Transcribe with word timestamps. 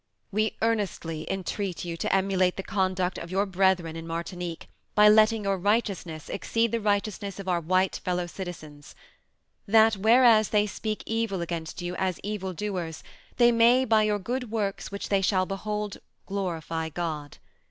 We 0.31 0.55
earnestly 0.63 1.31
entreat 1.31 1.85
you 1.85 1.95
to 1.97 2.11
emulate 2.11 2.57
the 2.57 2.63
conduct 2.63 3.19
of 3.19 3.29
your 3.29 3.45
brethren 3.45 3.95
in 3.95 4.07
Martinique 4.07 4.67
by 4.95 5.07
letting 5.07 5.43
your 5.43 5.59
righteousness 5.59 6.27
exceed 6.27 6.71
the 6.71 6.79
righteousness 6.81 7.37
of 7.37 7.47
our 7.47 7.61
white 7.61 7.97
fellow 8.03 8.25
citizens. 8.25 8.95
"That 9.67 9.97
whereas 9.97 10.49
they 10.49 10.65
speak 10.65 11.03
evil 11.05 11.41
against 11.43 11.83
you 11.83 11.95
as 11.97 12.19
evil 12.23 12.51
doers, 12.51 13.03
they 13.37 13.51
may 13.51 13.85
by 13.85 14.01
your 14.01 14.17
good 14.17 14.49
works 14.49 14.91
which 14.91 15.09
they 15.09 15.21
shall 15.21 15.45
behold 15.45 15.97
glorify 16.25 16.89
God. 16.89 17.37